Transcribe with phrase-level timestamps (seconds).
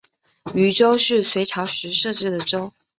[0.55, 2.73] 渝州是隋朝时设置的州。